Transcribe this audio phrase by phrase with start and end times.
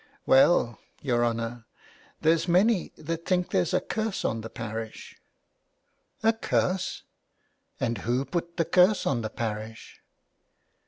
[0.25, 1.67] "Well, your honour,
[2.21, 5.15] there's many that think there's a curse on the parish.""
[6.23, 7.03] A curse!
[7.79, 10.01] And who put the curse on the parish